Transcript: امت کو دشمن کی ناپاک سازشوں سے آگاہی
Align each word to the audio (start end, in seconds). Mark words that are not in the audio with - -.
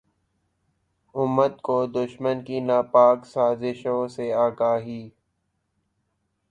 امت 1.15 1.53
کو 1.61 1.77
دشمن 1.95 2.37
کی 2.43 2.59
ناپاک 2.59 3.25
سازشوں 3.25 4.07
سے 4.07 4.31
آگاہی 4.37 5.01